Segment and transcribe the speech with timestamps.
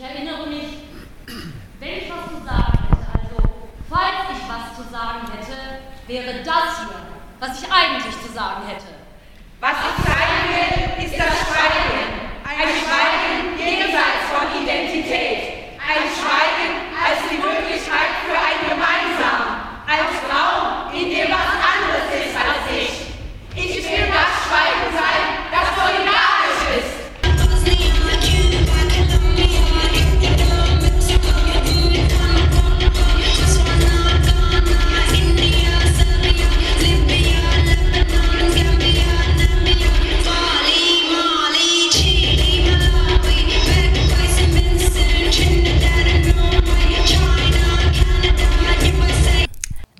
[0.00, 0.88] Ich erinnere mich,
[1.78, 3.36] wenn ich was zu sagen hätte, also
[3.84, 7.04] falls ich was zu sagen hätte, wäre das hier,
[7.38, 8.96] was ich eigentlich zu sagen hätte.
[9.60, 12.32] Was ich zeigen will, ist das Schweigen.
[12.48, 14.48] Ein Schweigen jenseits von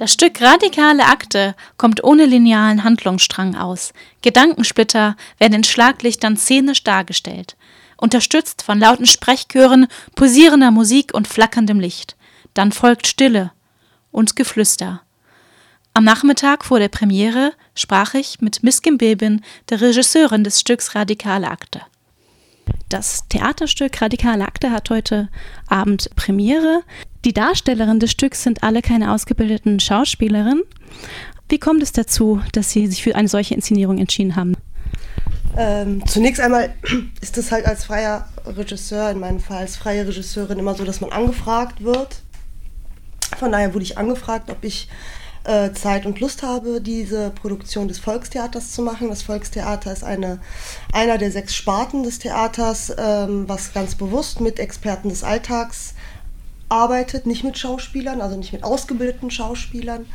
[0.00, 3.92] Das Stück Radikale Akte kommt ohne linearen Handlungsstrang aus.
[4.22, 7.54] Gedankensplitter werden in Schlaglichtern szenisch dargestellt,
[7.98, 12.16] unterstützt von lauten Sprechchören, posierender Musik und flackerndem Licht.
[12.54, 13.52] Dann folgt Stille
[14.10, 15.02] und Geflüster.
[15.92, 21.50] Am Nachmittag vor der Premiere sprach ich mit Miskin Bebin, der Regisseurin des Stücks Radikale
[21.50, 21.82] Akte.
[22.88, 25.28] Das Theaterstück Radikale Akte hat heute
[25.68, 26.82] Abend Premiere.
[27.24, 30.62] Die Darstellerinnen des Stücks sind alle keine ausgebildeten Schauspielerinnen.
[31.48, 34.56] Wie kommt es dazu, dass Sie sich für eine solche Inszenierung entschieden haben?
[35.56, 36.74] Ähm, zunächst einmal
[37.20, 41.00] ist es halt als freier Regisseur, in meinem Fall als freie Regisseurin, immer so, dass
[41.00, 42.22] man angefragt wird.
[43.38, 44.88] Von daher wurde ich angefragt, ob ich
[45.44, 49.08] äh, Zeit und Lust habe, diese Produktion des Volkstheaters zu machen.
[49.08, 50.40] Das Volkstheater ist eine,
[50.92, 55.94] einer der sechs Sparten des Theaters, ähm, was ganz bewusst mit Experten des Alltags
[56.68, 60.06] arbeitet, nicht mit Schauspielern, also nicht mit ausgebildeten Schauspielern.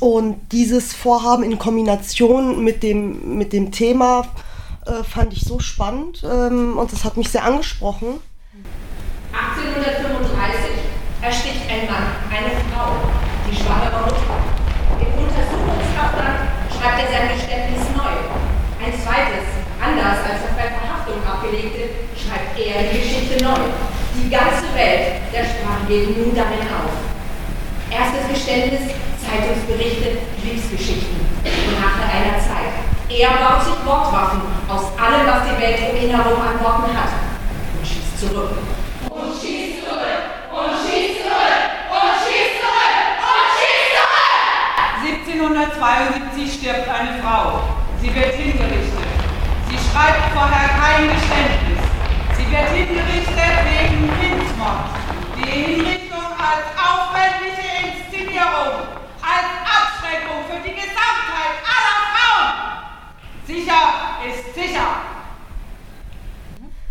[0.00, 4.26] Und dieses Vorhaben in Kombination mit dem, mit dem Thema
[4.86, 8.20] äh, fand ich so spannend ähm, und das hat mich sehr angesprochen.
[9.32, 10.70] 1835
[11.20, 13.09] ersticht ein Mann eine Frau,
[13.70, 14.36] Mutter.
[14.98, 16.38] Im Untersuchungshaftland
[16.74, 18.14] schreibt er sein Geständnis neu.
[18.82, 19.46] Ein zweites,
[19.78, 23.70] anders als das bei Verhaftung abgelegte, schreibt er die Geschichte neu.
[24.16, 26.94] Die ganze Welt der Sprache geht nun darin auf.
[27.90, 31.20] Erstes Geständnis, Zeitungsberichte, Kriegsgeschichten.
[31.78, 32.74] Nach einer Zeit.
[33.10, 37.10] Er baut sich Wortwaffen aus allem, was die Welt um ihn herum an Worten hat.
[37.74, 38.54] Und schießt zurück.
[39.10, 40.22] Und schießt zurück.
[40.54, 41.58] Und schießt zurück.
[41.90, 42.94] Und schießt zurück.
[43.18, 44.30] Und schießt zurück.
[45.02, 47.62] 1772 stirbt eine Frau.
[48.00, 49.10] Sie wird hingerichtet.
[49.68, 51.82] Sie schreibt vorher kein Geständnis.
[52.36, 54.90] Sie wird hingerichtet wegen Kindsmord.
[55.36, 58.88] Die Hinrichtung als aufwendige Inszenierung,
[59.22, 62.48] als Abschreckung für die Gesamtheit aller Frauen.
[63.46, 63.82] Sicher
[64.28, 64.88] ist sicher.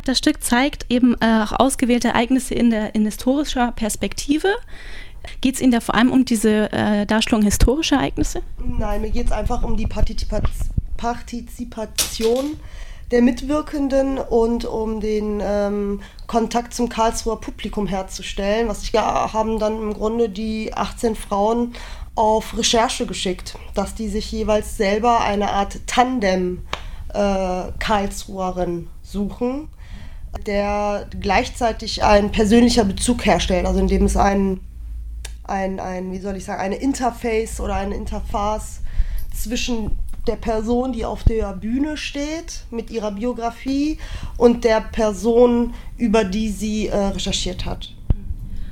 [0.06, 4.48] Das Stück zeigt eben äh, auch ausgewählte Ereignisse in, der, in historischer Perspektive.
[5.42, 8.42] Geht es Ihnen da vor allem um diese äh, Darstellung historischer Ereignisse?
[8.58, 10.42] Nein, mir geht es einfach um die Partizipa
[10.96, 12.58] Partizipation
[13.12, 18.68] der Mitwirkenden und um den ähm, Kontakt zum Karlsruher Publikum herzustellen.
[18.68, 21.74] Was ich ja haben dann im Grunde die 18 Frauen
[22.16, 26.62] auf Recherche geschickt, dass die sich jeweils selber eine Art Tandem
[27.14, 29.70] äh, Karlsruherin suchen,
[30.46, 34.60] der gleichzeitig ein persönlicher Bezug herstellt, also indem es ein,
[35.46, 38.82] ein, ein wie soll ich sagen, eine Interface oder eine Interface
[39.34, 39.98] zwischen
[40.30, 43.98] der Person, die auf der Bühne steht, mit ihrer Biografie
[44.38, 47.90] und der Person, über die sie äh, recherchiert hat.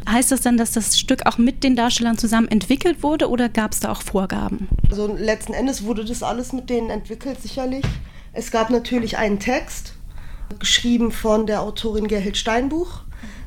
[0.08, 3.74] Heißt das dann, dass das Stück auch mit den Darstellern zusammen entwickelt wurde oder gab
[3.74, 4.70] es da auch Vorgaben?
[4.90, 7.84] Also letzten Endes wurde das alles mit denen entwickelt, sicherlich.
[8.32, 9.96] Es gab natürlich einen Text,
[10.60, 13.02] geschrieben von der Autorin Gerhild Steinbuch.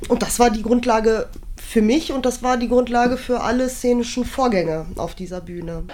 [0.08, 4.24] Und das war die Grundlage für mich und das war die Grundlage für alle szenischen
[4.24, 5.84] Vorgänge auf dieser Bühne.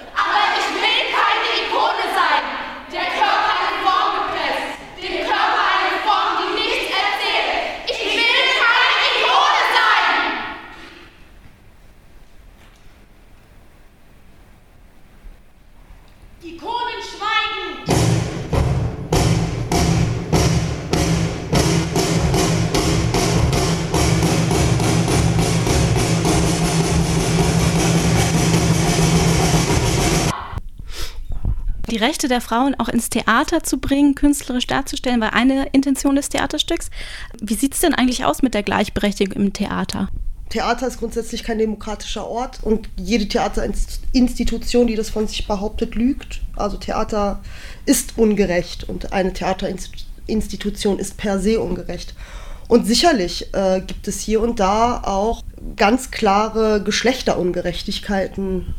[31.96, 36.28] Die Rechte der Frauen auch ins Theater zu bringen, künstlerisch darzustellen, war eine Intention des
[36.28, 36.90] Theaterstücks.
[37.40, 40.10] Wie sieht es denn eigentlich aus mit der Gleichberechtigung im Theater?
[40.50, 46.42] Theater ist grundsätzlich kein demokratischer Ort und jede Theaterinstitution, die das von sich behauptet, lügt.
[46.54, 47.40] Also Theater
[47.86, 52.12] ist ungerecht und eine Theaterinstitution ist per se ungerecht.
[52.68, 55.42] Und sicherlich äh, gibt es hier und da auch
[55.76, 58.74] ganz klare Geschlechterungerechtigkeiten.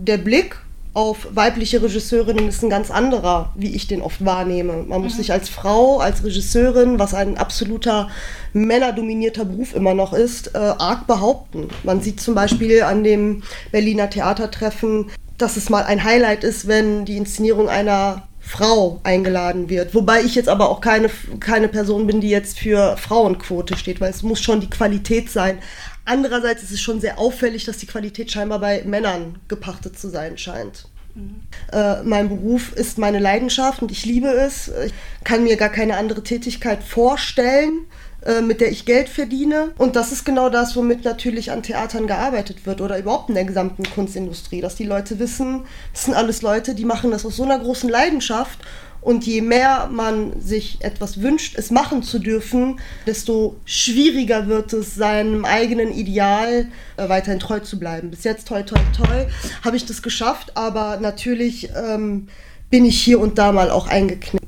[0.00, 0.63] Der Blick
[0.94, 4.84] auf weibliche Regisseurinnen ist ein ganz anderer, wie ich den oft wahrnehme.
[4.86, 5.18] Man muss mhm.
[5.18, 8.08] sich als Frau, als Regisseurin, was ein absoluter
[8.52, 11.68] männerdominierter Beruf immer noch ist, äh, arg behaupten.
[11.82, 13.42] Man sieht zum Beispiel an dem
[13.72, 19.94] Berliner Theatertreffen, dass es mal ein Highlight ist, wenn die Inszenierung einer Frau eingeladen wird.
[19.94, 21.10] Wobei ich jetzt aber auch keine,
[21.40, 25.58] keine Person bin, die jetzt für Frauenquote steht, weil es muss schon die Qualität sein.
[26.04, 30.36] Andererseits ist es schon sehr auffällig, dass die Qualität scheinbar bei Männern gepachtet zu sein
[30.36, 30.86] scheint.
[31.14, 31.40] Mhm.
[31.72, 34.70] Äh, mein Beruf ist meine Leidenschaft und ich liebe es.
[34.84, 34.92] Ich
[35.24, 37.86] kann mir gar keine andere Tätigkeit vorstellen,
[38.24, 39.72] äh, mit der ich Geld verdiene.
[39.78, 43.44] Und das ist genau das, womit natürlich an Theatern gearbeitet wird oder überhaupt in der
[43.44, 47.42] gesamten Kunstindustrie, dass die Leute wissen, das sind alles Leute, die machen das aus so
[47.42, 48.58] einer großen Leidenschaft
[49.04, 54.94] und je mehr man sich etwas wünscht, es machen zu dürfen, desto schwieriger wird es,
[54.94, 58.10] seinem eigenen Ideal äh, weiterhin treu zu bleiben.
[58.10, 59.26] Bis jetzt, toi, toi, toi,
[59.62, 62.28] habe ich das geschafft, aber natürlich ähm,
[62.70, 64.43] bin ich hier und da mal auch eingeknickt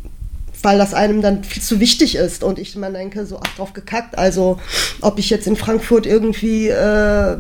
[0.67, 3.73] weil das einem dann viel zu wichtig ist und ich man denke, so ach drauf
[3.73, 4.19] gekackt.
[4.19, 4.59] Also
[5.01, 7.37] ob ich jetzt in Frankfurt irgendwie äh,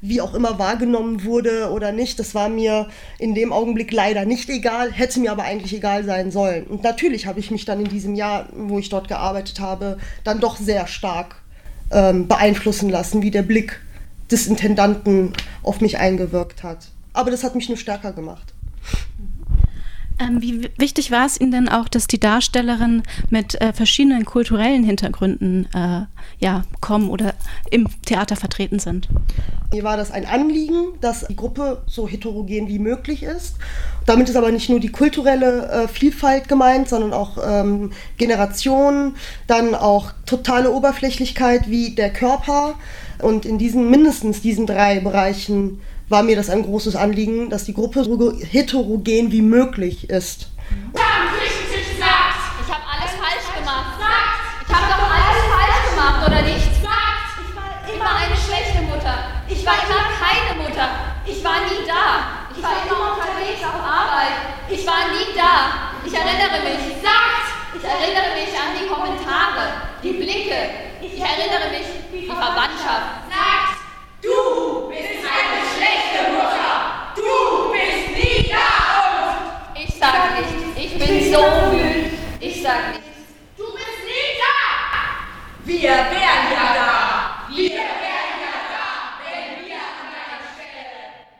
[0.00, 2.88] wie auch immer wahrgenommen wurde oder nicht, das war mir
[3.18, 6.64] in dem Augenblick leider nicht egal, hätte mir aber eigentlich egal sein sollen.
[6.64, 10.40] Und natürlich habe ich mich dann in diesem Jahr, wo ich dort gearbeitet habe, dann
[10.40, 11.42] doch sehr stark
[11.90, 13.82] ähm, beeinflussen lassen, wie der Blick
[14.30, 16.88] des Intendanten auf mich eingewirkt hat.
[17.12, 18.51] Aber das hat mich nur stärker gemacht.
[20.22, 24.84] Ähm, wie wichtig war es Ihnen denn auch, dass die Darstellerinnen mit äh, verschiedenen kulturellen
[24.84, 26.02] Hintergründen äh,
[26.38, 27.34] ja, kommen oder
[27.70, 29.08] im Theater vertreten sind?
[29.72, 33.56] Mir war das ein Anliegen, dass die Gruppe so heterogen wie möglich ist.
[34.06, 39.16] Damit ist aber nicht nur die kulturelle äh, Vielfalt gemeint, sondern auch ähm, Generationen,
[39.46, 42.74] dann auch totale Oberflächlichkeit wie der Körper.
[43.20, 45.80] Und in diesen mindestens diesen drei Bereichen
[46.12, 50.46] war mir das ein großes Anliegen, dass die Gruppe so heterogen wie möglich ist.
[50.92, 51.00] Ich
[52.68, 53.96] habe alles falsch gemacht.
[53.96, 54.36] Sagt!
[54.68, 56.68] Ich habe doch alles falsch gemacht, oder nicht?
[56.84, 57.32] Sagt!
[57.40, 59.40] Ich war immer eine schlechte Mutter.
[59.48, 60.86] Ich war immer keine Mutter.
[61.24, 62.44] Ich war nie da.
[62.52, 64.36] Ich war immer unterwegs auf Arbeit.
[64.68, 65.96] Ich war nie da.
[66.04, 67.00] Ich erinnere mich.
[67.00, 67.72] Sagt!
[67.72, 70.92] Ich erinnere mich an die Kommentare, die Blicke.
[71.00, 73.21] Ich erinnere mich die Verwandtschaft.